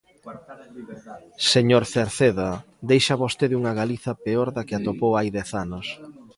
Señor 1.53 1.83
Cerceda, 1.93 2.49
deixa 2.89 3.21
vostede 3.23 3.57
unha 3.61 3.73
Galiza 3.79 4.11
peor 4.25 4.47
da 4.55 4.65
que 4.67 4.75
atopou 4.77 5.11
hai 5.15 5.27
dez 5.37 5.49
anos. 5.63 5.87